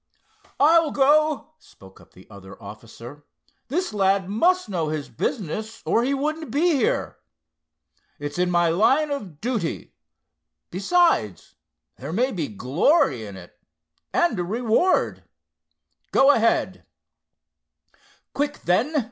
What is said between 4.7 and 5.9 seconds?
his business